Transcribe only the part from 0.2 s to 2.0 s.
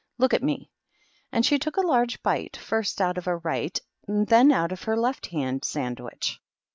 at me." And she took a